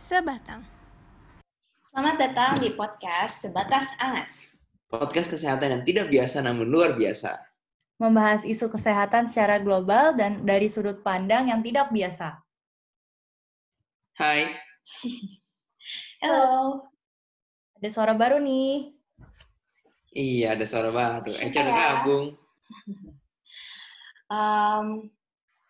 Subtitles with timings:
[0.00, 0.64] Sebatang.
[1.92, 4.32] Selamat datang di podcast Sebatas Anget.
[4.88, 7.36] Podcast kesehatan yang tidak biasa namun luar biasa.
[8.00, 12.40] Membahas isu kesehatan secara global dan dari sudut pandang yang tidak biasa.
[14.16, 14.48] Hai,
[16.24, 16.80] Halo.
[17.76, 18.96] Ada suara baru nih.
[20.16, 21.28] iya ada suara baru.
[21.36, 21.76] Eca udah ya?
[21.76, 22.26] gabung.
[24.30, 25.10] Um,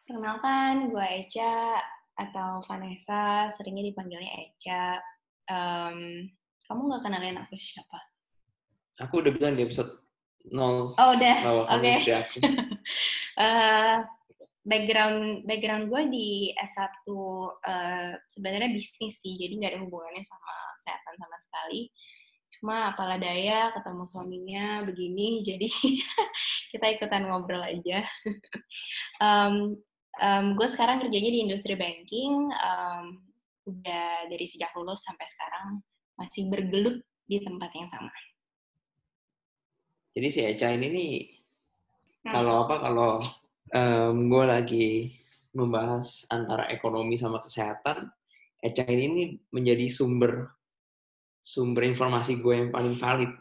[0.04, 1.80] perkenalkan, gue Eca
[2.20, 5.00] atau Vanessa, seringnya dipanggilnya Eca.
[5.48, 6.28] Um,
[6.68, 7.98] kamu nggak kenalin aku siapa?
[9.08, 9.90] Aku udah bilang di episode
[10.52, 11.66] 0 Oh udah, oke.
[11.68, 12.38] kamu istri aku.
[13.40, 13.96] Eh,
[14.68, 16.92] background background gue di S1
[17.64, 21.80] eh, sebenarnya bisnis sih, jadi nggak ada hubungannya sama kesehatan sama sekali.
[22.60, 25.68] Cuma apalah daya ketemu suaminya begini, jadi
[26.76, 28.04] kita ikutan ngobrol aja.
[29.24, 29.80] Em,
[30.20, 33.04] em, gue sekarang kerjanya di industri banking, em,
[33.64, 35.80] udah dari sejak lulus sampai sekarang
[36.20, 38.12] masih bergelut di tempat yang sama.
[40.12, 41.14] Jadi si Eca ini nih,
[42.20, 42.36] Hmm.
[42.36, 43.12] kalau apa, kalau
[44.12, 44.88] gue lagi
[45.56, 48.12] membahas antara ekonomi sama kesehatan,
[48.60, 50.52] Eca ini nih menjadi sumber
[51.40, 53.32] sumber informasi gue yang paling valid.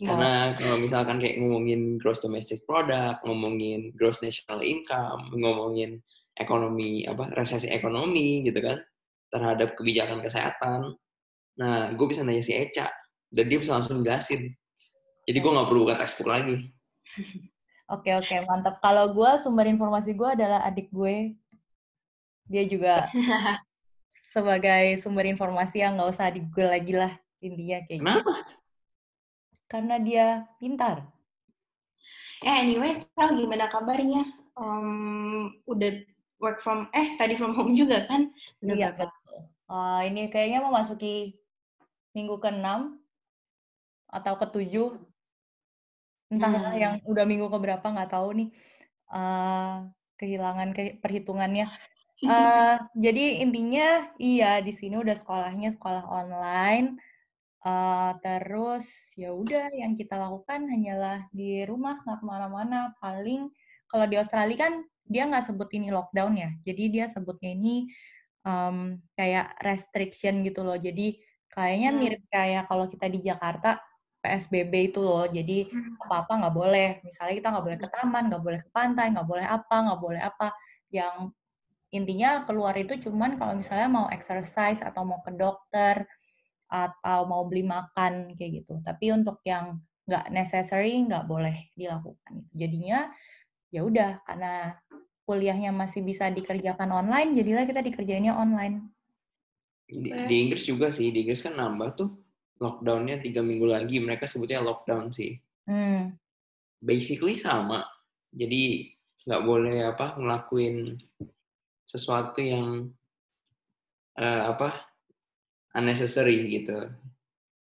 [0.00, 6.00] Karena kalau misalkan kayak ngomongin gross domestic product, ngomongin gross national income, ngomongin
[6.40, 8.80] ekonomi apa resesi ekonomi gitu kan
[9.28, 10.96] terhadap kebijakan kesehatan.
[11.60, 12.88] Nah, gue bisa nanya si Eca
[13.28, 14.56] dan dia bisa langsung jelasin.
[15.28, 16.56] Jadi gue nggak perlu buka textbook lagi.
[17.88, 18.84] Oke oke mantap.
[18.84, 21.32] Kalau gue sumber informasi gue adalah adik gue.
[22.44, 23.08] Dia juga
[24.36, 28.32] sebagai sumber informasi yang nggak usah di Google lagi lah intinya kayak gitu.
[29.68, 31.04] Karena dia pintar.
[32.40, 34.24] Eh, anyway, Sal, gimana kabarnya?
[34.56, 35.90] Em, udah
[36.40, 38.32] work from, eh, study from home juga kan?
[38.64, 39.38] Udah Iya betul.
[39.68, 41.36] Eh, ini kayaknya memasuki
[42.16, 42.96] minggu ke-6
[44.08, 44.96] atau ke-7.
[46.32, 46.80] Entahlah Hmm.
[46.80, 48.48] yang udah minggu ke berapa nggak tahu nih.
[49.12, 49.74] Eh,
[50.18, 51.66] kehilangan ke perhitungannya.
[52.18, 56.98] Eh, jadi intinya iya di sini udah sekolahnya sekolah online.
[57.66, 58.86] Eh, terus
[59.18, 62.94] ya udah yang kita lakukan hanyalah di rumah nggak ke mana-mana.
[63.02, 63.50] Paling
[63.90, 64.72] kalau di Australia kan
[65.08, 66.50] dia nggak sebut ini lockdown ya.
[66.62, 67.90] Jadi dia sebutnya ini
[68.46, 70.78] em, kayak restriction gitu loh.
[70.78, 71.18] Jadi
[71.50, 71.98] kayaknya Hmm.
[71.98, 73.82] mirip kayak kalau kita di Jakarta
[74.22, 75.26] PSBB itu loh.
[75.26, 75.66] Jadi
[76.06, 76.88] apa-apa nggak boleh.
[77.02, 80.20] Misalnya kita nggak boleh ke taman, nggak boleh ke pantai, nggak boleh apa, nggak boleh
[80.22, 80.48] apa.
[80.94, 81.34] Yang
[81.88, 86.04] intinya keluar itu cuman kalau misalnya mau exercise atau mau ke dokter
[86.68, 88.78] atau mau beli makan kayak gitu.
[88.84, 92.48] Tapi untuk yang nggak necessary nggak boleh dilakukan.
[92.52, 93.12] Jadinya
[93.68, 94.76] ya udah karena
[95.28, 98.88] kuliahnya masih bisa dikerjakan online, jadilah kita dikerjainnya online.
[99.84, 102.08] Di, di Inggris juga sih, di Inggris kan nambah tuh
[102.56, 104.00] lockdownnya tiga minggu lagi.
[104.00, 105.36] Mereka sebutnya lockdown sih.
[105.68, 106.16] Hmm.
[106.80, 107.84] Basically sama.
[108.32, 108.88] Jadi
[109.28, 110.96] nggak boleh apa ngelakuin
[111.84, 112.88] sesuatu yang
[114.16, 114.87] eh, apa
[115.74, 116.88] unnecessary gitu.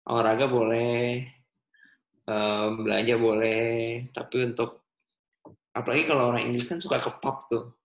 [0.07, 1.27] Olahraga boleh,
[2.27, 4.85] eh, belanja boleh, tapi untuk
[5.75, 7.79] apalagi kalau orang Inggris kan suka ke pub tuh,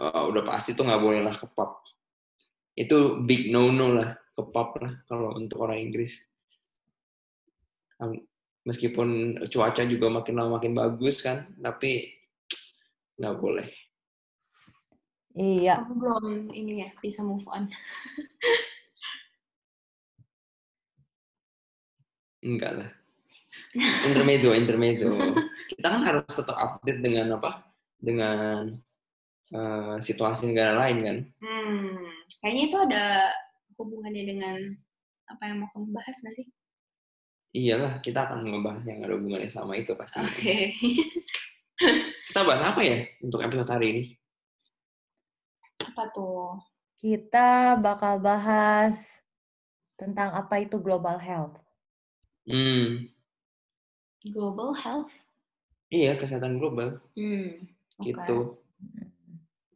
[0.00, 1.76] Oh, udah pasti tuh nggak boleh lah ke pub.
[2.72, 6.24] Itu big no no lah ke pub lah kalau untuk orang Inggris.
[8.00, 8.24] Am-
[8.60, 12.12] Meskipun cuaca juga makin lama makin bagus kan, tapi
[13.16, 13.68] nggak boleh.
[15.36, 15.84] Iya.
[15.84, 17.68] Aku belum ini ya, bisa move on.
[22.40, 22.90] Enggak lah.
[24.08, 25.10] Intermezzo, intermezzo.
[25.70, 27.64] Kita kan harus tetap update dengan apa?
[28.00, 28.74] Dengan
[29.52, 31.16] eh, situasi negara lain kan.
[31.44, 33.04] Hmm, kayaknya itu ada
[33.76, 34.58] hubungannya dengan
[35.30, 36.46] apa yang mau kamu bahas nggak sih?
[37.50, 40.22] Iyalah, kita akan ngebahas yang ada hubungannya sama itu pasti.
[40.22, 40.58] Oke.
[42.30, 44.02] Kita bahas apa ya untuk episode hari ini?
[46.00, 46.56] apa tuh?
[47.00, 49.20] Kita bakal bahas
[49.96, 51.56] tentang apa itu global health.
[52.46, 53.06] Hmm,
[54.24, 55.12] Global health?
[55.96, 58.08] iya kesehatan global Hmm, oke.
[58.08, 58.58] gitu.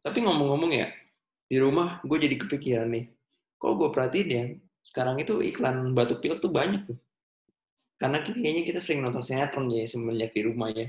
[0.05, 0.87] Tapi ngomong-ngomong ya,
[1.51, 3.05] di rumah gue jadi kepikiran nih.
[3.61, 4.43] Kalau gue perhatiin ya,
[4.89, 6.97] sekarang itu iklan batuk pilek tuh banyak tuh.
[7.99, 10.87] Karena kayaknya kita sering nonton sinetron ya semenjak di rumah ya.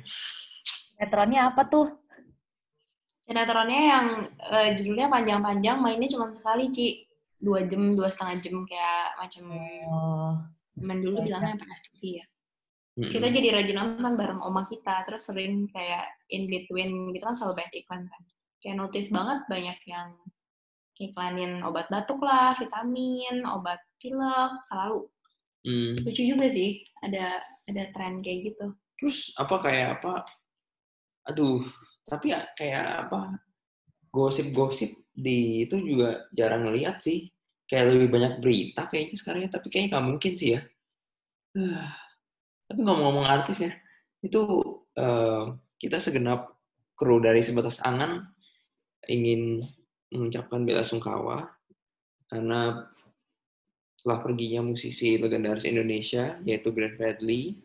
[0.94, 1.86] Sinetronnya apa tuh?
[3.26, 4.06] Sinetronnya yang
[4.56, 6.86] eh, judulnya panjang-panjang, mainnya cuma sekali, Ci.
[7.46, 9.44] Dua jam, dua setengah jam, kayak macam
[9.86, 10.32] Oh,
[10.76, 11.24] zaman dulu Iya.
[11.26, 12.26] bilangnya apa TV ya.
[12.96, 13.12] Mm-mm.
[13.12, 17.60] Kita jadi rajin nonton bareng oma kita, terus sering kayak in between gitu kan selalu
[17.60, 18.22] banyak iklan kan.
[18.60, 20.08] Kayak notice banget banyak yang
[20.96, 25.04] iklanin obat batuk lah, vitamin, obat pilek, selalu.
[25.66, 25.92] Hmm.
[26.00, 28.66] Lucu juga sih, ada ada tren kayak gitu.
[28.96, 30.24] Terus apa kayak apa?
[31.28, 31.60] Aduh,
[32.08, 33.36] tapi ya kayak apa?
[34.08, 37.28] Gosip-gosip di itu juga jarang ngeliat sih.
[37.66, 40.60] Kayak lebih banyak berita kayaknya sekarang ya, tapi kayaknya nggak mungkin sih ya.
[41.56, 41.88] Uh,
[42.66, 43.72] tapi ngomong-ngomong artis ya,
[44.22, 44.42] itu
[44.98, 46.56] uh, kita segenap
[46.96, 48.24] kru dari sebatas angan
[49.06, 49.62] ingin
[50.10, 51.50] mengucapkan bela sungkawa
[52.26, 52.88] karena
[54.00, 57.58] telah perginya musisi legendaris Indonesia yaitu Glenn Fredly.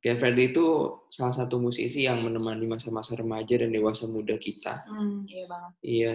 [0.00, 0.66] Glenn Fredly itu
[1.12, 4.82] salah satu musisi yang menemani masa-masa remaja dan dewasa muda kita.
[4.90, 5.72] Hmm, iya banget.
[5.84, 6.14] Iya,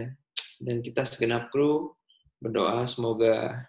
[0.61, 1.95] dan kita segenap kru
[2.39, 3.67] berdoa semoga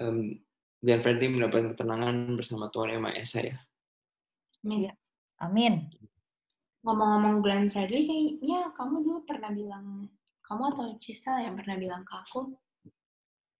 [0.00, 0.38] um,
[0.84, 3.56] Glenn Fredly mendapatkan ketenangan bersama Tuhan Yang Maha Esa ya.
[4.64, 4.80] Amin.
[4.84, 4.92] Iya.
[5.40, 5.74] Amin.
[6.84, 10.12] Ngomong-ngomong Glenn Fredly, kayaknya kamu dulu pernah bilang,
[10.44, 12.52] kamu atau Cista yang pernah bilang ke aku,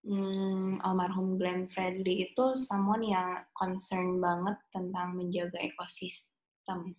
[0.05, 6.93] hmm, almarhum Glenn Fredly itu someone yang concern banget tentang menjaga ekosistem.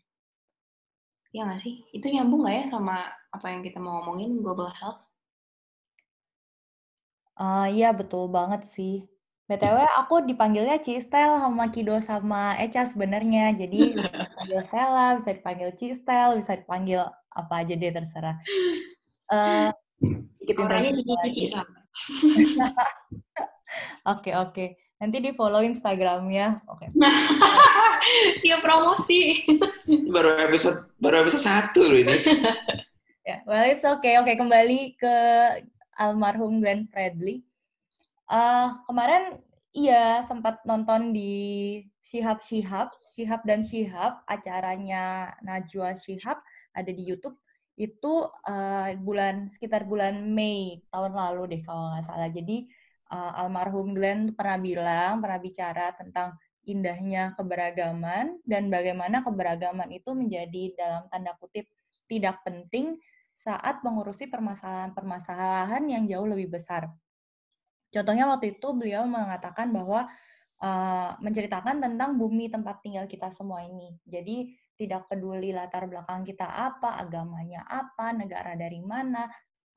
[1.31, 1.87] Iya nggak sih?
[1.95, 5.05] Itu nyambung nggak ya sama apa yang kita mau ngomongin, global health?
[7.37, 9.05] Uh, iya, betul banget sih.
[9.47, 13.55] BTW aku dipanggilnya Cistel sama Kido sama Echa sebenarnya.
[13.55, 13.94] Jadi
[14.27, 18.37] dipanggil Stella, bisa dipanggil Cistel, bisa dipanggil apa aja deh terserah.
[19.31, 19.71] Uh,
[20.35, 21.44] sedikit Orangnya cici-cici.
[24.06, 24.79] Oke, oke.
[25.03, 26.56] Nanti di follow Instagramnya.
[26.73, 26.88] Oke.
[28.47, 29.43] Iya promosi.
[30.15, 32.23] baru episode baru episode satu loh ini.
[33.26, 34.17] Yeah, well it's okay.
[34.23, 35.17] Oke, okay, kembali ke
[35.99, 37.43] almarhum Glenn Fredly.
[38.31, 39.43] Uh, kemarin
[39.75, 46.38] iya sempat nonton di Shihab Shihab, Shihab dan Shihab, acaranya Najwa Shihab
[46.70, 47.34] ada di YouTube
[47.76, 52.31] itu uh, bulan sekitar bulan Mei tahun lalu deh kalau nggak salah.
[52.31, 52.64] Jadi
[53.11, 60.75] uh, almarhum Glenn pernah bilang, pernah bicara tentang indahnya keberagaman dan bagaimana keberagaman itu menjadi
[60.75, 61.67] dalam tanda kutip
[62.06, 62.99] tidak penting
[63.37, 66.88] saat mengurusi permasalahan-permasalahan yang jauh lebih besar.
[67.93, 70.09] Contohnya waktu itu beliau mengatakan bahwa
[70.65, 73.93] uh, menceritakan tentang bumi tempat tinggal kita semua ini.
[74.09, 79.29] Jadi tidak peduli latar belakang kita apa, agamanya apa, negara dari mana,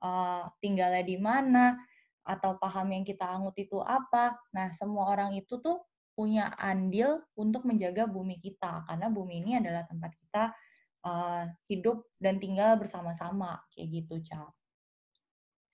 [0.03, 1.75] uh, tinggalnya di mana,
[2.23, 4.39] atau paham yang kita angut itu apa.
[4.55, 5.83] Nah, semua orang itu tuh
[6.15, 10.51] punya andil untuk menjaga bumi kita karena bumi ini adalah tempat kita
[11.05, 14.51] uh, hidup dan tinggal bersama-sama kayak gitu, Cap.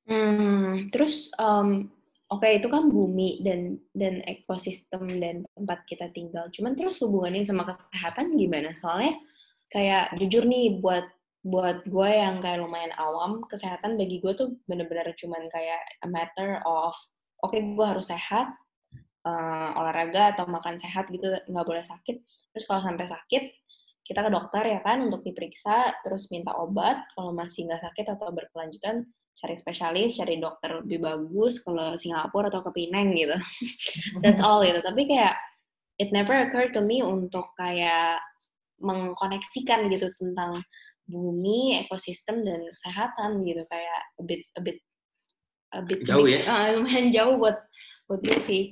[0.06, 1.90] Hmm, terus um,
[2.30, 6.46] oke okay, itu kan bumi dan dan ekosistem dan tempat kita tinggal.
[6.54, 8.70] Cuman terus hubungannya sama kesehatan gimana?
[8.78, 9.18] Soalnya
[9.74, 11.10] kayak jujur nih buat
[11.46, 16.58] buat gue yang kayak lumayan awam, kesehatan bagi gue tuh bener-bener cuman kayak a matter
[16.66, 16.98] of,
[17.46, 18.50] oke okay, gue harus sehat,
[19.30, 22.18] uh, olahraga atau makan sehat gitu, nggak boleh sakit.
[22.50, 23.44] Terus kalau sampai sakit,
[24.06, 27.10] kita ke dokter ya kan untuk diperiksa, terus minta obat.
[27.18, 29.02] Kalau masih nggak sakit atau berkelanjutan,
[29.42, 33.34] cari spesialis, cari dokter lebih bagus kalau Singapura atau ke Pineng gitu.
[34.24, 34.78] That's all gitu.
[34.80, 35.34] Tapi kayak
[35.98, 38.22] it never occurred to me untuk kayak
[38.78, 40.62] mengkoneksikan gitu tentang
[41.10, 44.78] bumi, ekosistem dan kesehatan gitu kayak a bit a bit
[45.74, 46.46] a bit jauh ya.
[46.46, 47.58] Uh, lumayan jauh buat
[48.06, 48.64] buat gue sih.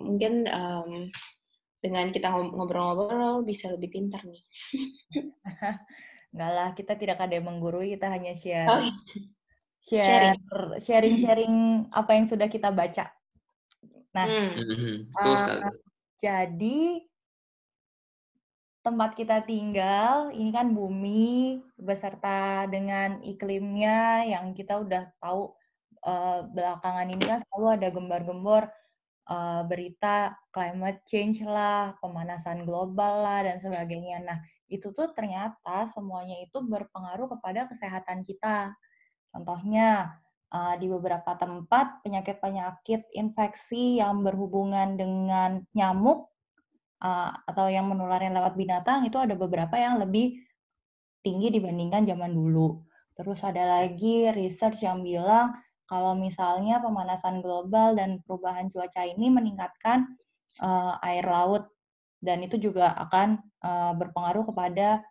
[0.00, 1.12] Mungkin um,
[1.82, 4.42] dengan kita ngobrol-ngobrol bisa lebih pintar nih.
[6.32, 8.70] Enggak lah, kita tidak ada yang menggurui, kita hanya share.
[8.70, 8.94] Oh, iya.
[9.82, 10.38] share
[10.78, 13.10] sharing-sharing apa yang sudah kita baca.
[14.14, 15.10] Nah, hmm.
[15.12, 15.68] uh,
[16.22, 17.02] jadi
[18.80, 25.50] tempat kita tinggal, ini kan bumi beserta dengan iklimnya yang kita udah tahu
[26.06, 28.70] uh, belakangan ini kan selalu ada gembar-gembor
[29.28, 34.22] uh, berita climate change lah, pemanasan global lah dan sebagainya.
[34.24, 38.72] Nah, itu tuh ternyata semuanya itu berpengaruh kepada kesehatan kita.
[39.28, 40.16] Contohnya
[40.52, 46.32] uh, di beberapa tempat penyakit-penyakit infeksi yang berhubungan dengan nyamuk
[47.04, 50.40] uh, atau yang menularnya lewat binatang itu ada beberapa yang lebih
[51.22, 52.82] tinggi dibandingkan zaman dulu.
[53.12, 55.52] Terus ada lagi research yang bilang
[55.86, 60.16] kalau misalnya pemanasan global dan perubahan cuaca ini meningkatkan
[60.62, 61.68] uh, air laut
[62.22, 65.02] dan itu juga akan uh, berpengaruh kepada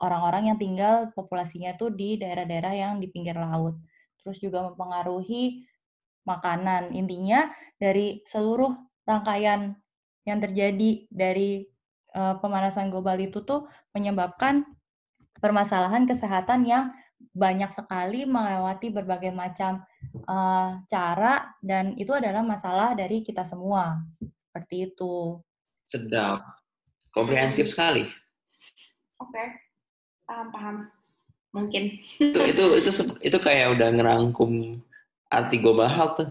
[0.00, 3.76] orang-orang yang tinggal populasinya tuh di daerah-daerah yang di pinggir laut.
[4.20, 5.64] Terus juga mempengaruhi
[6.26, 6.92] makanan.
[6.92, 7.48] Intinya
[7.80, 8.72] dari seluruh
[9.06, 9.76] rangkaian
[10.26, 11.64] yang terjadi dari
[12.16, 14.66] uh, pemanasan global itu tuh menyebabkan
[15.38, 16.90] permasalahan kesehatan yang
[17.32, 19.82] banyak sekali melewati berbagai macam
[20.28, 24.02] uh, cara dan itu adalah masalah dari kita semua.
[24.20, 25.40] Seperti itu.
[25.88, 26.42] Sedap.
[27.10, 28.04] Komprehensif sekali.
[29.16, 29.32] Oke.
[29.32, 29.48] Okay.
[30.26, 30.76] Paham, paham.
[31.56, 31.96] Mungkin.
[32.20, 32.90] itu, itu itu
[33.24, 34.82] itu kayak udah ngerangkum
[35.32, 36.30] arti global health tuh.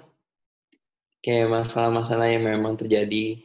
[1.26, 3.42] Kayak masalah-masalah yang memang terjadi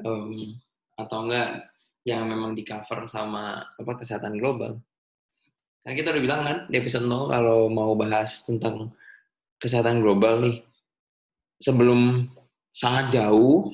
[0.00, 0.56] um,
[0.96, 1.68] atau enggak
[2.04, 4.80] yang memang di cover sama apa kesehatan global.
[5.84, 8.88] Kan kita udah bilang kan di episode 0 kalau mau bahas tentang
[9.60, 10.64] kesehatan global nih.
[11.60, 12.24] Sebelum
[12.72, 13.68] sangat jauh,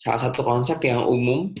[0.00, 1.52] salah satu konsep yang umum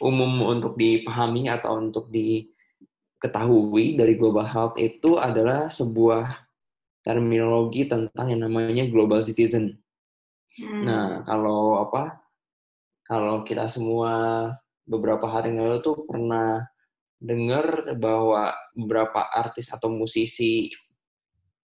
[0.00, 6.48] umum untuk dipahami atau untuk diketahui dari global health itu adalah sebuah
[7.04, 9.78] terminologi tentang yang namanya global citizen.
[10.56, 10.82] Hmm.
[10.84, 12.20] Nah, kalau apa?
[13.06, 14.50] Kalau kita semua
[14.82, 16.66] beberapa hari yang lalu tuh pernah
[17.16, 20.68] dengar bahwa beberapa artis atau musisi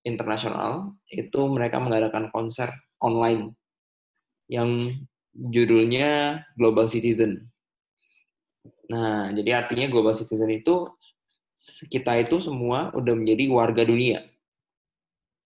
[0.02, 3.54] internasional itu mereka mengadakan konser online
[4.50, 4.90] yang
[5.32, 7.48] judulnya Global Citizen.
[8.90, 10.90] Nah, jadi artinya Global Citizen itu
[11.88, 14.26] kita itu semua udah menjadi warga dunia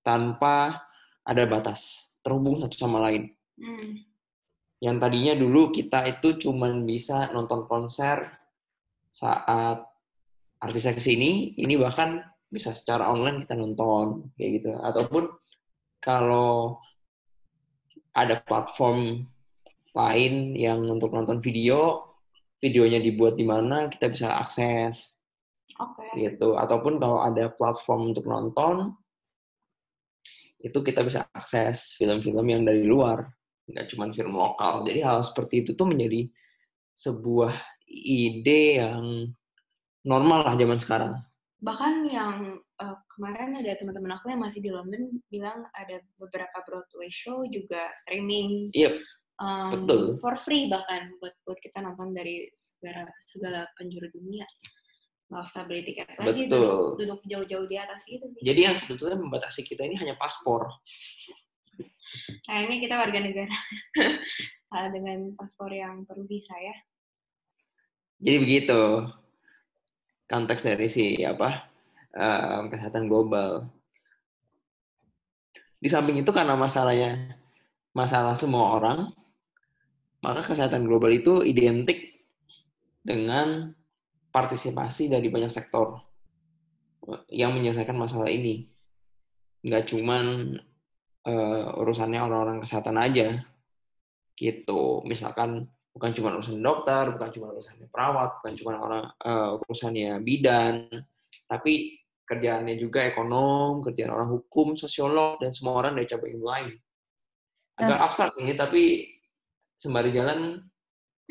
[0.07, 0.87] tanpa
[1.27, 3.35] ada batas, terhubung satu sama lain.
[3.59, 4.07] Hmm
[4.81, 8.29] yang tadinya dulu kita itu cuman bisa nonton konser
[9.09, 9.89] saat
[10.67, 12.21] artisnya ke sini, ini bahkan
[12.51, 14.71] bisa secara online kita nonton kayak gitu.
[14.77, 15.31] Ataupun
[16.03, 16.79] kalau
[18.17, 19.27] ada platform
[19.97, 22.13] lain yang untuk nonton video,
[22.61, 25.17] videonya dibuat di mana kita bisa akses.
[25.77, 26.33] Okay.
[26.33, 26.57] Gitu.
[26.57, 28.97] Ataupun kalau ada platform untuk nonton,
[30.61, 33.29] itu kita bisa akses film-film yang dari luar
[33.67, 34.87] nggak cuma film lokal.
[34.87, 36.31] Jadi hal seperti itu tuh menjadi
[36.97, 37.53] sebuah
[37.91, 39.31] ide yang
[40.07, 41.13] normal lah zaman sekarang.
[41.59, 47.11] Bahkan yang uh, kemarin ada teman-teman aku yang masih di London bilang ada beberapa Broadway
[47.11, 48.71] show juga streaming.
[48.71, 48.95] Iya.
[48.95, 48.95] Yep.
[49.37, 50.03] Um, betul.
[50.25, 54.49] For free bahkan buat buat kita nonton dari segala segala penjuru dunia.
[55.27, 58.23] Nggak usah beli tiket lagi, duduk, duduk jauh-jauh di atas itu.
[58.47, 60.71] Jadi yang sebetulnya membatasi kita ini hanya paspor.
[62.47, 63.57] Kayaknya kita warga negara
[64.95, 66.77] dengan paspor yang perlu visa ya.
[68.23, 68.81] Jadi begitu
[70.27, 71.71] konteks dari si apa
[72.15, 73.71] um, kesehatan global.
[75.79, 77.39] Di samping itu karena masalahnya
[77.95, 79.13] masalah semua orang,
[80.21, 82.27] maka kesehatan global itu identik
[83.07, 83.71] dengan
[84.35, 86.03] partisipasi dari banyak sektor
[87.31, 88.67] yang menyelesaikan masalah ini.
[89.63, 90.57] Nggak cuman
[91.27, 93.47] uh, urusannya orang-orang kesehatan aja
[94.37, 95.65] gitu misalkan
[95.97, 100.85] bukan cuma urusan dokter bukan cuma urusannya perawat bukan cuma orang uh, urusannya bidan
[101.49, 101.97] tapi
[102.29, 106.75] kerjaannya juga ekonom kerjaan orang hukum sosiolog dan semua orang dari cabang ilmu lain
[107.81, 108.05] agak nah.
[108.05, 108.83] abstrak ini tapi
[109.81, 110.61] sembari jalan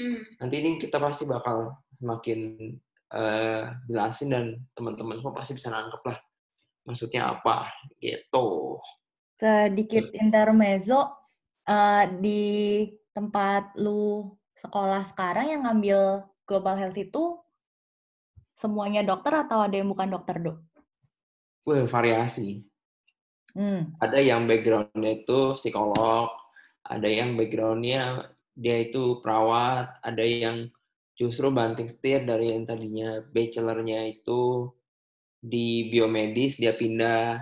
[0.02, 0.42] hmm.
[0.42, 2.74] nanti ini kita pasti bakal semakin
[3.14, 6.18] uh, jelasin dan teman-teman semua pasti bisa nangkep lah
[6.90, 7.70] maksudnya apa
[8.02, 8.82] gitu
[9.38, 11.22] sedikit intermezzo
[11.70, 17.40] uh, di tempat lu sekolah sekarang yang ngambil global health itu
[18.56, 20.58] semuanya dokter atau ada yang bukan dokter dok?
[21.68, 22.64] Wah variasi.
[23.56, 23.96] Hmm.
[24.04, 26.32] Ada yang backgroundnya itu psikolog,
[26.84, 30.72] ada yang backgroundnya dia itu perawat, ada yang
[31.16, 34.72] justru banting setir dari yang tadinya bachelornya itu
[35.40, 37.40] di biomedis dia pindah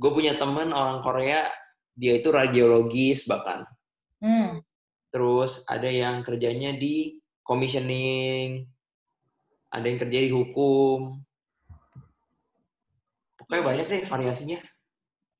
[0.00, 1.46] gue punya temen orang Korea
[1.94, 3.68] dia itu radiologis bahkan
[4.18, 4.58] hmm.
[5.12, 8.72] Terus ada yang kerjanya di commissioning
[9.72, 11.16] ada yang kerja di hukum.
[13.40, 14.60] Pokoknya banyak deh variasinya.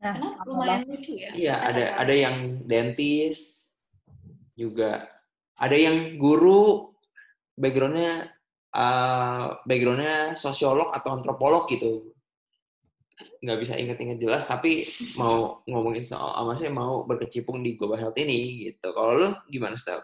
[0.02, 0.14] Nah
[0.48, 1.30] lumayan lucu ya?
[1.36, 3.70] Iya ada ada yang dentis
[4.56, 5.04] juga.
[5.60, 6.90] Ada yang guru
[7.54, 8.32] backgroundnya
[8.72, 12.11] uh, backgroundnya sosiolog atau antropolog gitu
[13.42, 14.86] nggak bisa inget-inget jelas tapi
[15.18, 19.78] mau ngomongin soal apa sih mau berkecimpung di global health ini gitu kalau lu gimana
[19.78, 20.02] Stel?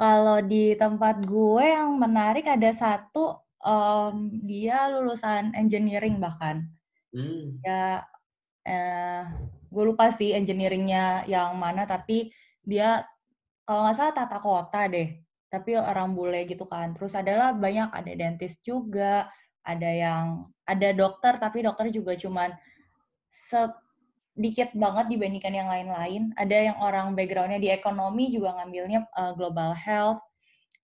[0.00, 6.64] Kalau di tempat gue yang menarik ada satu um, dia lulusan engineering bahkan
[7.12, 7.60] hmm.
[7.60, 8.04] ya
[8.64, 9.22] eh,
[9.70, 12.32] gue lupa sih engineeringnya yang mana tapi
[12.64, 13.06] dia
[13.64, 15.08] kalau nggak salah tata kota deh
[15.50, 19.26] tapi orang bule gitu kan terus adalah banyak ada dentist juga
[19.64, 22.54] ada yang ada dokter tapi dokter juga cuman
[23.30, 26.22] sedikit banget dibandingkan yang lain-lain.
[26.38, 30.22] Ada yang orang backgroundnya di ekonomi juga ngambilnya uh, global health.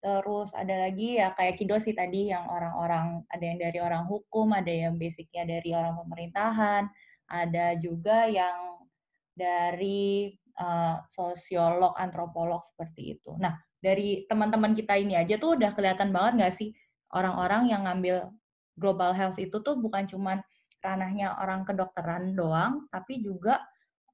[0.03, 4.55] Terus ada lagi ya kayak Kido sih tadi yang orang-orang ada yang dari orang hukum,
[4.55, 6.87] ada yang basicnya dari orang pemerintahan,
[7.27, 8.87] ada juga yang
[9.35, 10.31] dari
[10.61, 13.35] uh, sosiolog, antropolog seperti itu.
[13.41, 16.71] Nah, dari teman-teman kita ini aja tuh udah kelihatan banget nggak sih
[17.13, 18.31] orang-orang yang ngambil
[18.77, 20.39] global health itu tuh bukan cuman
[20.85, 23.59] ranahnya orang kedokteran doang, tapi juga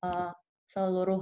[0.01, 0.33] uh,
[0.65, 1.21] seluruh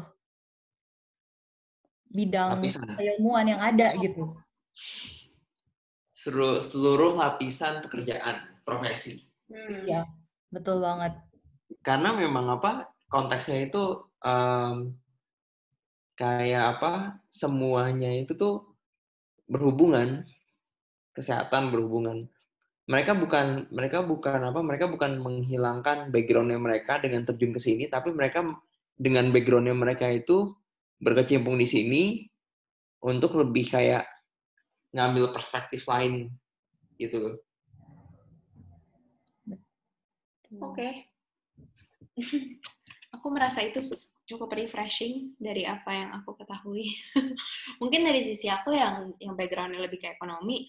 [2.11, 2.95] bidang Lapisan.
[2.95, 4.35] keilmuan yang ada gitu
[6.21, 9.25] seluruh, seluruh lapisan pekerjaan profesi.
[9.49, 9.81] Hmm.
[9.89, 10.01] Iya,
[10.53, 11.17] betul banget.
[11.81, 14.93] Karena memang apa konteksnya itu um,
[16.21, 18.77] kayak apa semuanya itu tuh
[19.49, 20.29] berhubungan
[21.17, 22.29] kesehatan berhubungan
[22.91, 28.11] mereka bukan mereka bukan apa mereka bukan menghilangkan backgroundnya mereka dengan terjun ke sini tapi
[28.11, 28.43] mereka
[28.99, 30.51] dengan backgroundnya mereka itu
[30.99, 32.03] berkecimpung di sini
[33.01, 34.05] untuk lebih kayak
[34.91, 36.29] ngambil perspektif lain
[36.99, 37.41] gitu.
[40.61, 40.75] Oke.
[40.75, 40.93] Okay.
[43.15, 43.81] aku merasa itu
[44.27, 46.95] cukup refreshing dari apa yang aku ketahui.
[47.81, 50.67] Mungkin dari sisi aku yang yang backgroundnya lebih ke ekonomi,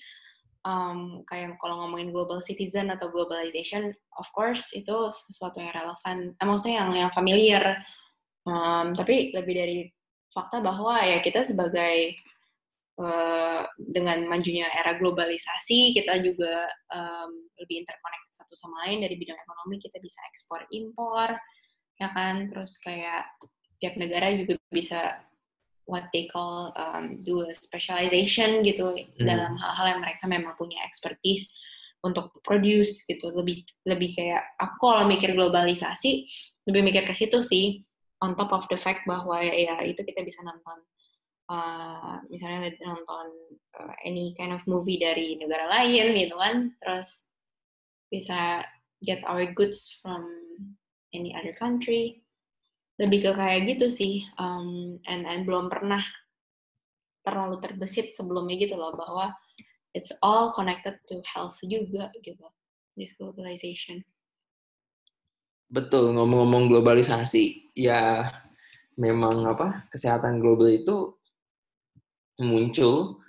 [0.63, 6.33] um, kayak kalau ngomongin global citizen atau globalization, of course itu sesuatu yang relevan.
[6.37, 7.81] Eh, maksudnya yang yang familiar.
[8.41, 9.79] Um, tapi lebih dari
[10.33, 12.17] fakta bahwa ya kita sebagai
[13.01, 19.41] Eh, dengan majunya era globalisasi kita juga um, lebih interconnect satu sama lain dari bidang
[19.41, 21.33] ekonomi kita bisa ekspor impor
[21.97, 23.25] ya kan terus kayak
[23.81, 25.17] tiap negara juga bisa
[25.91, 29.27] what they call um, do a specialization gitu hmm.
[29.27, 31.51] dalam hal-hal yang mereka memang punya expertise
[32.01, 36.25] untuk produce gitu lebih lebih kayak aku kalau mikir globalisasi
[36.65, 37.83] lebih mikir ke situ sih
[38.23, 40.79] on top of the fact bahwa ya, ya itu kita bisa nonton
[41.51, 43.27] uh, misalnya nonton
[43.77, 47.27] uh, any kind of movie dari negara lain gitu kan terus
[48.07, 48.63] bisa
[49.03, 50.23] get our goods from
[51.11, 52.23] any other country
[53.01, 56.01] lebih ke kayak gitu sih um, and and belum pernah
[57.25, 59.33] terlalu terbesit sebelumnya gitu loh bahwa
[59.97, 62.45] it's all connected to health juga gitu
[62.93, 64.05] this globalization
[65.71, 68.29] betul ngomong-ngomong globalisasi ya
[68.99, 71.15] memang apa kesehatan global itu
[72.41, 73.21] muncul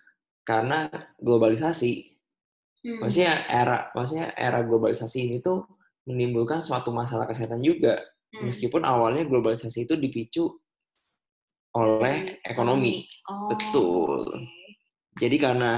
[0.42, 0.90] karena
[1.22, 2.18] globalisasi.
[2.82, 2.98] Hmm.
[2.98, 5.62] Maksudnya era maksudnya era globalisasi ini tuh
[6.08, 8.02] menimbulkan suatu masalah kesehatan juga.
[8.32, 8.48] Hmm.
[8.48, 10.48] Meskipun awalnya globalisasi itu dipicu
[11.76, 13.04] oleh ekonomi.
[13.28, 14.24] Oh, Betul.
[14.28, 15.26] Okay.
[15.28, 15.72] Jadi karena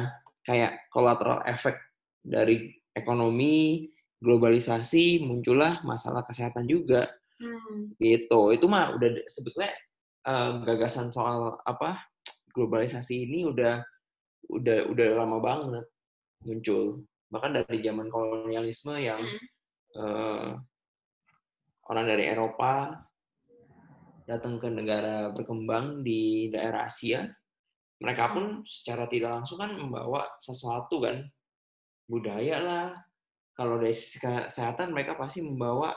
[0.47, 1.79] kayak collateral effect
[2.23, 3.91] dari ekonomi,
[4.23, 7.03] globalisasi muncullah masalah kesehatan juga.
[7.43, 7.95] Hmm.
[7.99, 8.41] Gitu.
[8.55, 9.75] Itu mah udah sebetulnya
[10.27, 12.01] uh, gagasan soal apa
[12.55, 13.83] globalisasi ini udah
[14.49, 15.87] udah udah lama banget
[16.45, 19.47] muncul bahkan dari zaman kolonialisme yang hmm.
[19.99, 20.49] uh,
[21.89, 22.97] orang dari Eropa
[24.25, 27.29] datang ke negara berkembang di daerah Asia.
[28.01, 31.25] Mereka pun secara tidak langsung kan membawa sesuatu kan.
[32.09, 32.87] Budaya lah.
[33.55, 35.95] Kalau dari sisi kesehatan mereka pasti membawa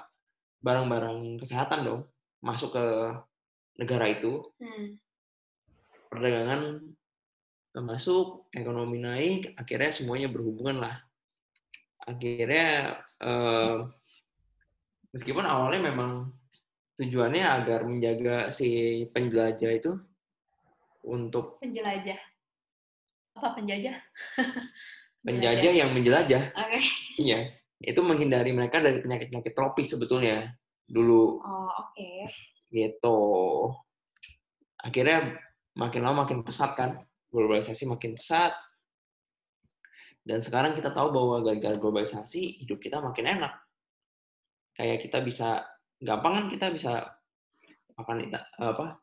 [0.61, 2.01] barang-barang kesehatan dong.
[2.43, 2.85] Masuk ke
[3.79, 4.43] negara itu.
[4.59, 4.99] Hmm.
[6.07, 6.83] Perdagangan
[7.77, 10.97] masuk, ekonomi naik, akhirnya semuanya berhubungan lah.
[12.07, 13.77] Akhirnya eh,
[15.17, 16.29] meskipun awalnya memang
[17.01, 19.97] tujuannya agar menjaga si penjelajah itu
[21.01, 22.21] untuk penjelajah.
[23.33, 23.97] Apa penjajah?
[25.27, 26.53] Penjajah yang menjelajah.
[26.53, 26.81] Okay.
[27.19, 27.51] iya.
[27.81, 30.55] Itu menghindari mereka dari penyakit-penyakit tropis sebetulnya
[30.87, 31.41] dulu.
[31.41, 31.97] Oh oke.
[31.97, 32.29] Okay.
[32.71, 33.19] gitu.
[34.79, 35.35] Akhirnya
[35.75, 37.03] makin lama makin pesat kan.
[37.33, 38.55] Globalisasi makin pesat.
[40.23, 43.66] Dan sekarang kita tahu bahwa gara-gara globalisasi hidup kita makin enak
[44.77, 45.65] kayak kita bisa
[45.97, 47.17] gampang kan kita bisa
[47.97, 48.29] makan
[48.61, 49.01] apa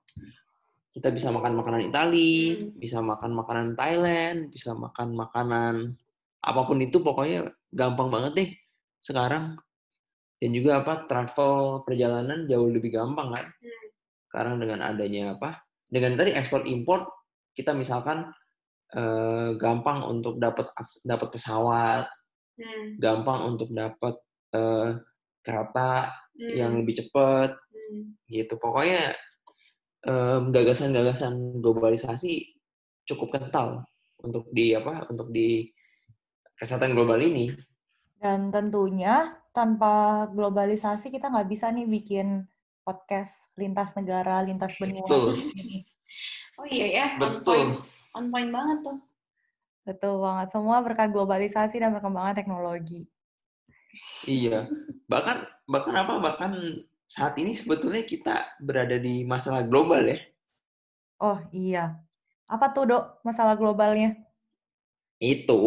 [0.95, 2.79] kita bisa makan makanan Itali hmm.
[2.79, 5.99] bisa makan makanan Thailand bisa makan makanan
[6.45, 8.51] apa pun itu pokoknya gampang banget deh
[9.03, 9.59] sekarang
[10.39, 13.87] dan juga apa travel perjalanan jauh lebih gampang kan hmm.
[14.31, 17.11] sekarang dengan adanya apa dengan tadi ekspor impor
[17.59, 18.31] kita misalkan
[18.95, 20.71] eh, gampang untuk dapat
[21.03, 22.07] dapat pesawat
[22.55, 23.03] hmm.
[23.03, 24.15] gampang untuk dapat
[24.55, 25.03] eh,
[25.45, 26.55] kereta hmm.
[26.57, 28.19] yang lebih cepat hmm.
[28.33, 29.15] gitu pokoknya
[30.53, 32.53] gagasan-gagasan globalisasi
[33.09, 33.89] cukup kental
[34.21, 35.73] untuk di apa untuk di
[36.61, 37.49] kesehatan global ini
[38.21, 42.49] dan tentunya tanpa globalisasi kita nggak bisa nih bikin
[42.85, 45.09] podcast lintas negara, lintas benua.
[45.09, 45.41] Betul.
[46.61, 47.31] oh iya ya, Betul.
[47.31, 47.73] on point,
[48.13, 48.99] on point banget tuh.
[49.85, 50.49] Betul banget.
[50.53, 53.09] Semua berkat globalisasi dan perkembangan teknologi.
[54.27, 54.69] Iya.
[55.09, 56.19] Bahkan bahkan apa?
[56.21, 56.53] Bahkan
[57.05, 60.19] saat ini sebetulnya kita berada di masalah global ya.
[61.23, 62.01] Oh iya.
[62.51, 64.19] Apa tuh dok masalah globalnya?
[65.23, 65.61] Itu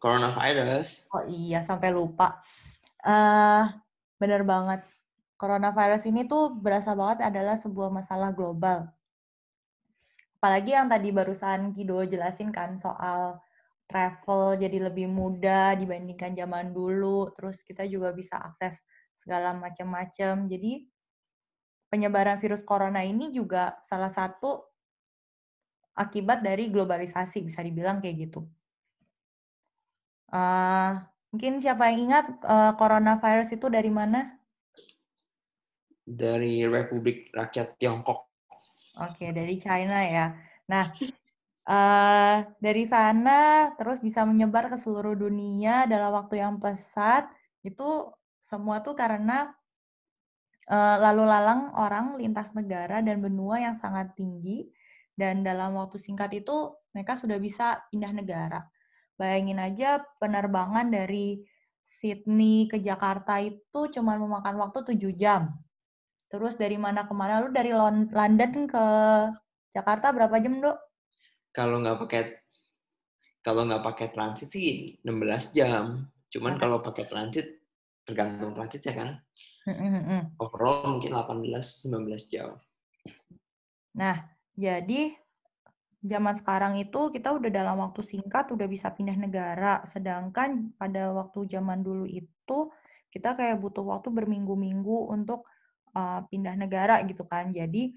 [0.00, 1.06] coronavirus.
[1.12, 2.40] Oh iya, sampai lupa.
[3.04, 3.68] Uh,
[4.16, 4.82] bener banget.
[5.36, 8.88] Coronavirus ini tuh berasa banget adalah sebuah masalah global.
[10.40, 13.40] Apalagi yang tadi barusan Kido jelasin kan soal
[13.90, 17.34] travel jadi lebih mudah dibandingkan zaman dulu.
[17.34, 18.78] Terus kita juga bisa akses
[19.18, 20.46] segala macam-macam.
[20.46, 20.86] Jadi
[21.90, 24.62] penyebaran virus corona ini juga salah satu
[25.98, 28.46] akibat dari globalisasi bisa dibilang kayak gitu.
[30.30, 31.02] Uh,
[31.34, 34.38] mungkin siapa yang ingat uh, coronavirus itu dari mana?
[36.06, 38.30] Dari Republik Rakyat Tiongkok.
[39.02, 40.38] Oke, dari China ya.
[40.70, 40.94] Nah,
[41.70, 47.30] uh, dari sana terus bisa menyebar ke seluruh dunia dalam waktu yang pesat.
[47.62, 48.10] Itu
[48.42, 49.54] semua tuh karena
[50.66, 54.66] uh, lalu lalang orang lintas negara dan benua yang sangat tinggi.
[55.14, 58.64] Dan dalam waktu singkat itu mereka sudah bisa pindah negara.
[59.20, 61.44] Bayangin aja penerbangan dari
[61.84, 65.52] Sydney ke Jakarta itu cuma memakan waktu 7 jam.
[66.32, 67.44] Terus dari mana ke mana?
[67.44, 68.86] Lu dari London ke
[69.76, 70.89] Jakarta berapa jam, Dok?
[71.50, 72.22] Kalau nggak pakai
[73.40, 76.06] kalau nggak pakai transit sih 16 jam.
[76.30, 76.60] Cuman okay.
[76.62, 77.46] kalau pakai transit
[78.04, 79.10] tergantung transit ya kan.
[80.40, 82.54] Overall mungkin 18 19 jam.
[83.96, 84.16] Nah,
[84.54, 85.14] jadi
[86.00, 89.84] zaman sekarang itu kita udah dalam waktu singkat udah bisa pindah negara.
[89.84, 92.58] Sedangkan pada waktu zaman dulu itu
[93.10, 95.44] kita kayak butuh waktu berminggu-minggu untuk
[95.98, 97.50] uh, pindah negara gitu kan.
[97.50, 97.94] Jadi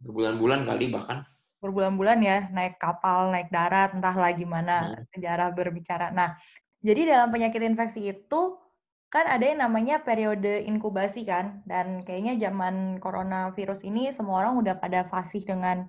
[0.00, 1.24] berbulan-bulan kali bahkan
[1.60, 5.08] berbulan-bulan ya naik kapal, naik darat, entahlah gimana hmm.
[5.16, 6.12] sejarah berbicara.
[6.12, 6.36] Nah,
[6.84, 8.60] jadi dalam penyakit infeksi itu
[9.08, 14.74] kan ada yang namanya periode inkubasi kan, dan kayaknya zaman coronavirus ini semua orang udah
[14.76, 15.88] pada fasih dengan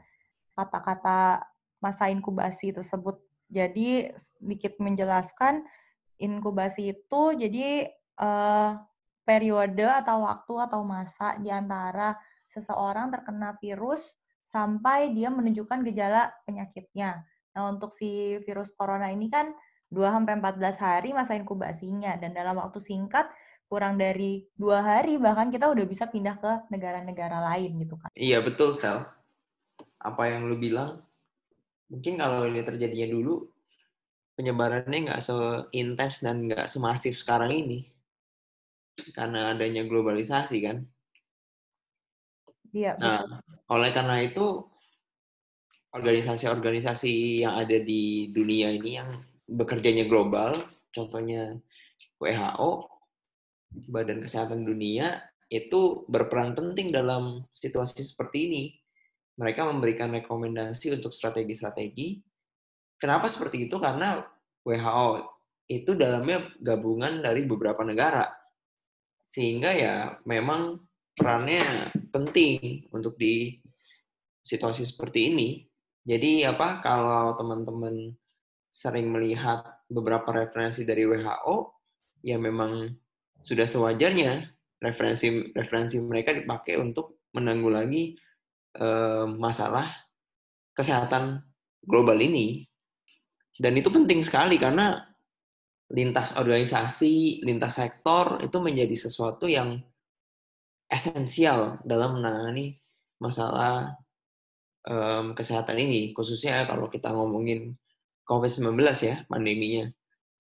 [0.56, 1.44] kata-kata
[1.84, 3.20] masa inkubasi tersebut.
[3.48, 5.64] Jadi sedikit menjelaskan
[6.20, 8.76] inkubasi itu jadi uh,
[9.28, 12.16] periode atau waktu atau masa di antara
[12.48, 14.16] seseorang terkena virus
[14.58, 17.22] sampai dia menunjukkan gejala penyakitnya.
[17.54, 19.54] Nah, untuk si virus corona ini kan
[19.94, 23.30] 2 sampai 14 hari masa inkubasinya dan dalam waktu singkat
[23.68, 28.10] kurang dari dua hari bahkan kita udah bisa pindah ke negara-negara lain gitu kan.
[28.16, 29.04] Iya betul Stel.
[30.00, 31.04] Apa yang lu bilang
[31.92, 33.48] mungkin kalau ini terjadinya dulu
[34.40, 37.92] penyebarannya nggak seintens dan nggak semasif sekarang ini
[39.12, 40.88] karena adanya globalisasi kan.
[42.72, 42.96] Iya.
[43.00, 43.24] Nah,
[43.68, 44.64] oleh karena itu
[45.92, 49.10] organisasi-organisasi yang ada di dunia ini yang
[49.48, 50.60] bekerjanya global,
[50.92, 51.56] contohnya
[52.20, 52.72] WHO,
[53.92, 58.64] Badan Kesehatan Dunia, itu berperan penting dalam situasi seperti ini.
[59.38, 62.20] Mereka memberikan rekomendasi untuk strategi-strategi.
[62.98, 63.78] Kenapa seperti itu?
[63.78, 64.20] Karena
[64.66, 68.24] WHO itu dalamnya gabungan dari beberapa negara
[69.28, 70.80] sehingga ya memang
[71.18, 73.58] perannya penting untuk di
[74.46, 75.50] situasi seperti ini.
[76.08, 78.16] Jadi apa kalau teman-teman
[78.72, 81.74] sering melihat beberapa referensi dari WHO,
[82.24, 82.94] ya memang
[83.42, 84.46] sudah sewajarnya
[84.78, 88.16] referensi referensi mereka dipakai untuk menanggulangi
[88.78, 89.90] eh, masalah
[90.78, 91.42] kesehatan
[91.84, 92.64] global ini.
[93.58, 95.02] Dan itu penting sekali karena
[95.92, 99.82] lintas organisasi, lintas sektor itu menjadi sesuatu yang
[100.88, 102.80] esensial dalam menangani
[103.20, 103.96] masalah
[104.88, 107.76] um, kesehatan ini, khususnya kalau kita ngomongin
[108.28, 109.88] COVID-19 ya, pandeminya.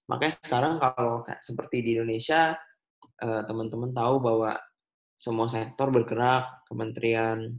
[0.07, 2.55] Makanya sekarang kalau seperti di Indonesia,
[3.23, 4.55] uh, teman-teman tahu bahwa
[5.17, 7.57] semua sektor bergerak, Kementerian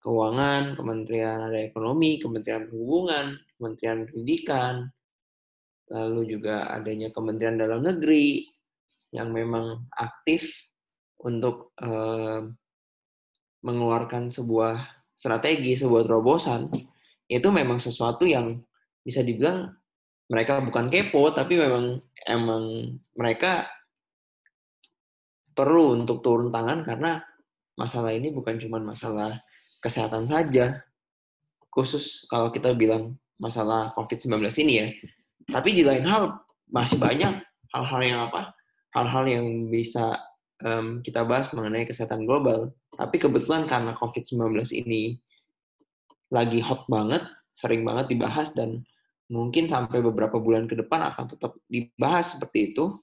[0.00, 4.88] Keuangan, Kementerian ada Ekonomi, Kementerian Perhubungan, Kementerian Pendidikan,
[5.92, 8.46] lalu juga adanya Kementerian Dalam Negeri
[9.12, 10.48] yang memang aktif
[11.24, 12.44] untuk uh,
[13.60, 14.80] mengeluarkan sebuah
[15.12, 16.68] strategi, sebuah terobosan,
[17.28, 18.56] itu memang sesuatu yang
[19.04, 19.68] bisa dibilang
[20.30, 23.68] mereka bukan kepo, tapi memang emang mereka
[25.52, 27.20] perlu untuk turun tangan karena
[27.76, 29.42] masalah ini bukan cuma masalah
[29.82, 30.80] kesehatan saja,
[31.68, 34.86] khusus kalau kita bilang masalah COVID-19 ini ya,
[35.50, 37.40] tapi di lain hal masih banyak
[37.74, 38.54] hal-hal yang apa?
[38.90, 40.18] Hal-hal yang bisa
[40.64, 42.72] um, kita bahas mengenai kesehatan global.
[42.94, 45.16] Tapi kebetulan karena COVID-19 ini
[46.30, 48.84] lagi hot banget, sering banget dibahas dan
[49.30, 52.94] mungkin sampai beberapa bulan ke depan akan tetap dibahas seperti itu.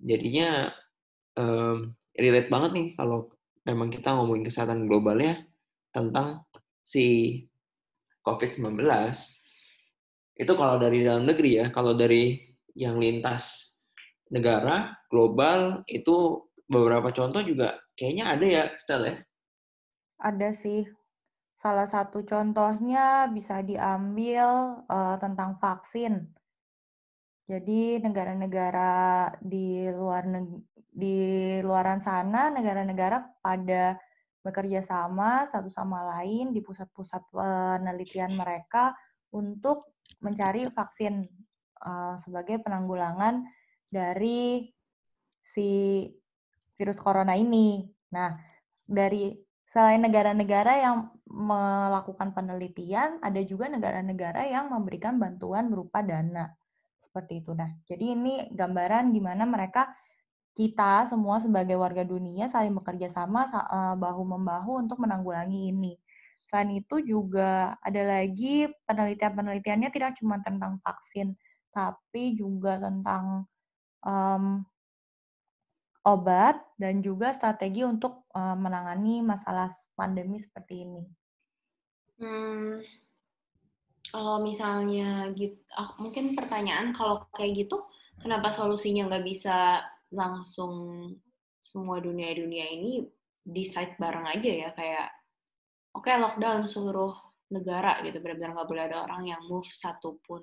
[0.00, 0.70] Jadinya
[1.36, 3.30] um, relate banget nih kalau
[3.64, 5.38] memang kita ngomongin kesehatan global ya
[5.94, 6.44] tentang
[6.82, 7.36] si
[8.24, 8.80] COVID-19.
[10.40, 12.40] Itu kalau dari dalam negeri ya, kalau dari
[12.78, 13.76] yang lintas
[14.30, 19.16] negara global itu beberapa contoh juga kayaknya ada ya, Stel ya?
[20.22, 20.86] Ada sih.
[21.58, 26.30] Salah satu contohnya bisa diambil uh, tentang vaksin.
[27.50, 30.24] Jadi negara-negara di luar
[30.94, 31.18] di
[31.60, 33.98] luaran sana, negara-negara pada
[34.40, 38.96] bekerja sama satu sama lain di pusat-pusat penelitian mereka
[39.36, 41.28] untuk mencari vaksin
[41.84, 43.44] uh, sebagai penanggulangan
[43.90, 44.64] dari
[45.44, 46.06] si
[46.80, 47.84] virus corona ini.
[48.16, 48.40] Nah,
[48.88, 49.36] dari
[49.70, 56.50] Selain negara-negara yang melakukan penelitian, ada juga negara-negara yang memberikan bantuan berupa dana.
[56.98, 57.54] Seperti itu.
[57.54, 59.94] Nah, jadi ini gambaran gimana mereka
[60.58, 65.94] kita semua sebagai warga dunia saling bekerja sama eh, bahu-membahu untuk menanggulangi ini.
[66.42, 71.38] Selain itu juga ada lagi penelitian-penelitiannya tidak cuma tentang vaksin,
[71.70, 73.46] tapi juga tentang
[74.02, 74.66] um,
[76.14, 81.02] obat dan juga strategi untuk uh, menangani masalah pandemi seperti ini.
[82.20, 82.84] Hmm,
[84.10, 87.86] kalau misalnya gitu, oh, mungkin pertanyaan kalau kayak gitu,
[88.18, 90.72] kenapa solusinya nggak bisa langsung
[91.62, 93.06] semua dunia-dunia ini
[93.46, 94.68] decide bareng aja ya?
[94.74, 95.14] Kayak
[95.94, 97.14] oke okay, lockdown seluruh
[97.50, 100.42] negara gitu benar-benar nggak boleh ada orang yang move satupun.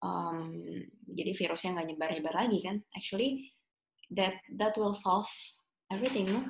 [0.00, 0.56] Um,
[1.04, 2.76] jadi virusnya nggak nyebar-nyebar lagi kan?
[2.96, 3.52] Actually
[4.14, 5.30] that that will solve
[5.90, 6.42] everything no?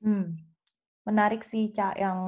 [0.00, 0.36] Hmm.
[1.04, 2.20] Menarik sih Cak yang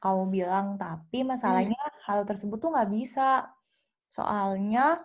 [0.00, 2.00] kamu bilang, tapi masalahnya hmm.
[2.08, 3.48] hal tersebut tuh nggak bisa.
[4.08, 5.00] Soalnya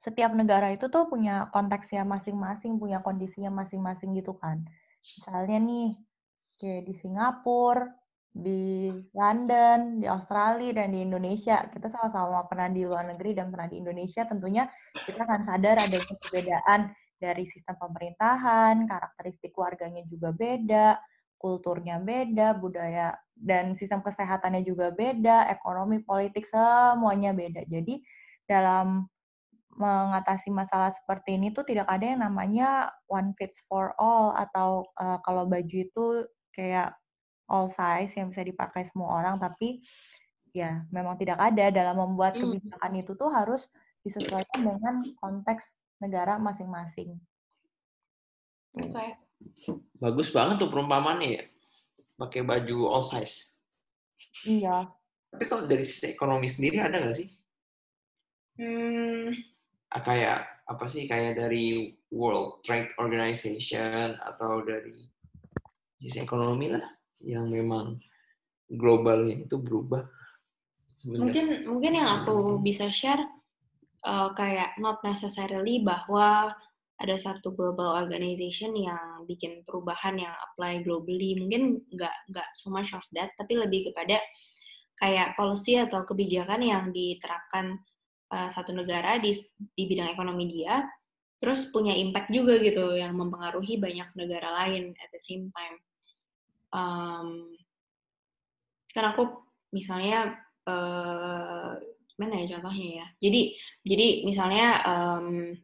[0.00, 4.64] setiap negara itu tuh punya konteksnya masing-masing, punya kondisinya masing-masing gitu kan.
[5.04, 5.88] Misalnya nih,
[6.56, 7.99] kayak di Singapura,
[8.30, 11.66] di London, di Australia, dan di Indonesia.
[11.66, 16.14] Kita sama-sama pernah di luar negeri dan pernah di Indonesia, tentunya kita akan sadar adanya
[16.22, 16.80] perbedaan
[17.20, 20.96] dari sistem pemerintahan, karakteristik warganya juga beda,
[21.36, 27.64] kulturnya beda, budaya dan sistem kesehatannya juga beda, ekonomi, politik, semuanya beda.
[27.64, 28.00] Jadi
[28.44, 29.08] dalam
[29.80, 35.16] mengatasi masalah seperti ini tuh tidak ada yang namanya one fits for all atau uh,
[35.24, 36.99] kalau baju itu kayak
[37.50, 39.82] all size yang bisa dipakai semua orang tapi
[40.54, 42.42] ya memang tidak ada dalam membuat hmm.
[42.46, 43.66] kebijakan itu tuh harus
[44.06, 47.18] disesuaikan dengan konteks negara masing-masing.
[48.78, 48.88] Oke.
[48.88, 49.08] Okay.
[50.00, 51.44] Bagus banget tuh perumpamannya ya.
[52.16, 53.60] Pakai baju all size.
[54.44, 54.88] Iya.
[55.30, 57.28] Tapi kalau dari sisi ekonomi sendiri ada nggak sih?
[58.60, 59.30] Hmm.
[59.90, 61.04] Kayak apa sih?
[61.06, 64.96] Kayak dari World Trade Organization atau dari
[66.00, 68.00] sisi ekonomi lah yang memang
[68.70, 70.06] globalnya itu berubah.
[70.96, 71.22] Sebenarnya.
[71.24, 73.24] Mungkin mungkin yang aku bisa share
[74.04, 76.52] uh, kayak not necessarily bahwa
[77.00, 81.32] ada satu global organization yang bikin perubahan yang apply globally.
[81.40, 84.20] Mungkin nggak nggak so much of that, tapi lebih kepada
[85.00, 87.80] kayak policy atau kebijakan yang diterapkan
[88.28, 89.32] uh, satu negara di
[89.72, 90.84] di bidang ekonomi dia,
[91.40, 95.80] terus punya impact juga gitu yang mempengaruhi banyak negara lain at the same time
[96.74, 97.50] um,
[98.90, 100.34] kan aku misalnya
[100.66, 101.78] uh,
[102.14, 103.06] gimana ya contohnya ya?
[103.22, 103.40] Jadi
[103.86, 105.56] jadi misalnya um,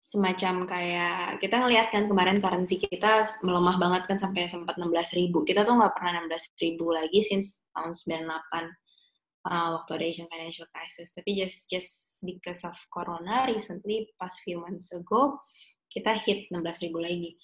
[0.00, 5.44] semacam kayak kita ngelihat kan kemarin currency kita melemah banget kan sampai sempat 16 ribu.
[5.44, 8.26] Kita tuh nggak pernah 16 ribu lagi since tahun 98
[9.46, 11.12] uh, waktu ada Asian financial crisis.
[11.12, 15.38] Tapi just just because of corona recently past few months ago
[15.90, 17.34] kita hit 16 ribu lagi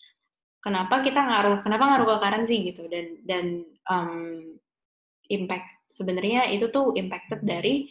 [0.61, 2.83] kenapa kita ngaruh kenapa ngaruh ke currency gitu.
[2.91, 3.45] Dan dan
[3.87, 4.43] um,
[5.31, 7.91] impact sebenarnya itu tuh impacted dari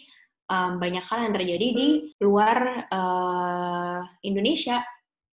[0.51, 1.87] um, banyak hal yang terjadi di
[2.21, 4.83] luar uh, Indonesia.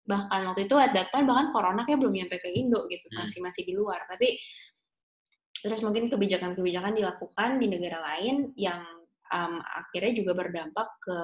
[0.09, 3.17] Bahkan waktu itu ada time bahkan corona kayak belum nyampe ke Indo gitu hmm.
[3.25, 4.05] masih masih di luar.
[4.09, 4.41] Tapi
[5.59, 8.98] terus mungkin kebijakan-kebijakan dilakukan di negara lain yang
[9.33, 11.19] um, akhirnya juga berdampak ke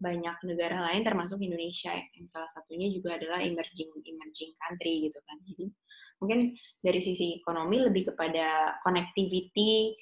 [0.00, 1.92] banyak negara lain termasuk Indonesia.
[2.16, 5.36] Yang salah satunya juga adalah emerging emerging country gitu kan.
[5.44, 5.64] Jadi
[6.20, 6.40] mungkin
[6.80, 9.96] dari sisi ekonomi lebih kepada connectivity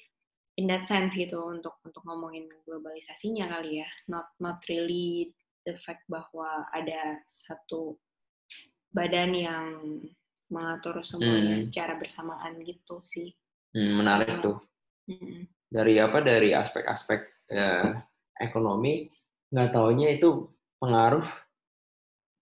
[0.59, 3.89] in that sense gitu untuk untuk ngomongin globalisasinya kali ya.
[4.11, 5.35] Not not really
[5.67, 7.99] the fact bahwa ada satu
[8.91, 9.65] badan yang
[10.49, 11.63] mengatur semuanya hmm.
[11.63, 13.29] secara bersamaan gitu sih.
[13.75, 14.57] Hmm, menarik tuh.
[15.69, 17.93] Dari apa dari aspek-aspek eh,
[18.41, 19.05] ekonomi
[19.53, 20.49] nggak taunya itu
[20.81, 21.25] pengaruh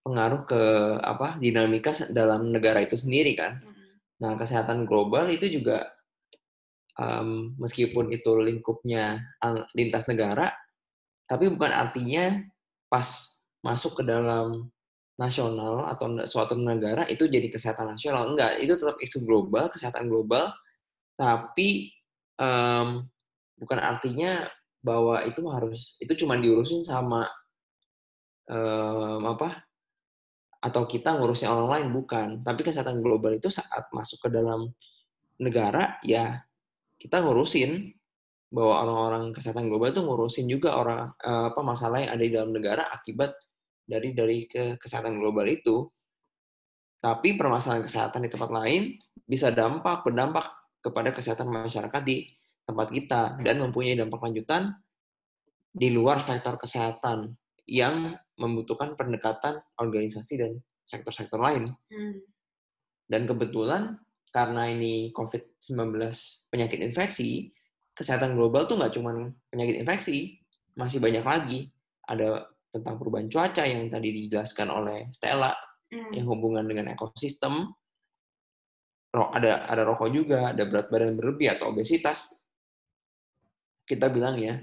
[0.08, 0.64] pengaruh ke
[1.04, 4.00] apa dinamika dalam negara itu sendiri kan Mm-mm.
[4.24, 5.84] nah kesehatan global itu juga
[6.96, 9.20] em, meskipun itu lingkupnya
[9.76, 10.56] lintas negara
[11.28, 12.40] tapi bukan artinya
[12.88, 14.72] pas masuk ke dalam
[15.20, 20.56] nasional atau suatu negara itu jadi kesehatan nasional enggak itu tetap isu global kesehatan global
[21.20, 21.92] tapi
[22.40, 23.04] em,
[23.58, 24.46] bukan artinya
[24.80, 27.28] bahwa itu harus itu cuma diurusin sama
[28.48, 29.68] em, apa
[30.58, 32.28] atau kita ngurusnya orang lain bukan.
[32.42, 34.70] Tapi kesehatan global itu saat masuk ke dalam
[35.38, 36.42] negara ya
[36.98, 37.94] kita ngurusin
[38.50, 42.52] bahwa orang-orang kesehatan global itu ngurusin juga orang eh, apa masalah yang ada di dalam
[42.56, 43.36] negara akibat
[43.88, 45.88] dari dari ke kesehatan global itu.
[46.98, 50.50] Tapi permasalahan kesehatan di tempat lain bisa dampak berdampak
[50.82, 52.26] kepada kesehatan masyarakat di
[52.68, 54.76] tempat kita dan mempunyai dampak lanjutan
[55.72, 60.52] di luar sektor kesehatan yang membutuhkan pendekatan organisasi dan
[60.84, 61.72] sektor-sektor lain.
[61.88, 62.22] Mm.
[63.08, 63.96] Dan kebetulan
[64.36, 65.96] karena ini COVID-19
[66.52, 67.56] penyakit infeksi,
[67.96, 70.44] kesehatan global tuh nggak cuma penyakit infeksi,
[70.76, 71.60] masih banyak lagi.
[72.04, 75.56] Ada tentang perubahan cuaca yang tadi dijelaskan oleh Stella,
[75.88, 76.12] Mm.
[76.20, 77.72] yang hubungan dengan ekosistem.
[79.16, 82.36] Ada ada rokok juga, ada berat badan berlebih atau obesitas.
[83.88, 84.60] Kita bilang ya,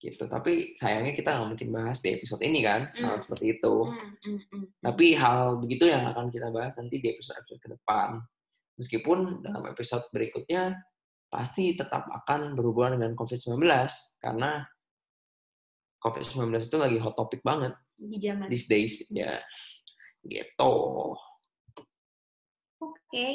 [0.00, 0.24] gitu.
[0.26, 3.22] Tapi sayangnya kita nggak mungkin bahas di episode ini kan, hal Hmm.
[3.22, 3.74] seperti itu.
[3.86, 4.64] Mm, mm, mm.
[4.80, 8.18] Tapi hal begitu yang akan kita bahas nanti di episode-episode ke depan.
[8.80, 10.74] Meskipun dalam episode berikutnya
[11.28, 13.62] pasti tetap akan berhubungan dengan COVID-19
[14.20, 14.64] karena
[16.02, 19.38] COVID-19 itu lagi hot topic banget di zaman these days ya.
[20.26, 20.74] Gitu.
[22.82, 23.26] Oke,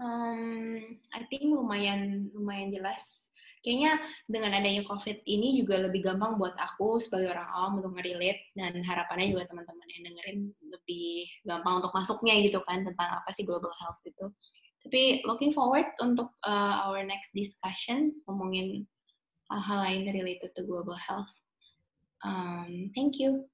[0.00, 0.80] Um,
[1.12, 3.28] I think lumayan lumayan jelas.
[3.60, 3.92] Kayaknya
[4.24, 8.72] dengan adanya COVID ini juga lebih gampang buat aku sebagai orang awam untuk ngerelate dan
[8.80, 13.72] harapannya juga teman-teman yang dengerin lebih gampang untuk masuknya gitu kan tentang apa sih global
[13.76, 14.26] health itu.
[14.80, 18.88] Tapi looking forward untuk uh, our next discussion ngomongin
[19.52, 21.28] hal-hal lain related to global health.
[22.24, 23.44] Um, thank you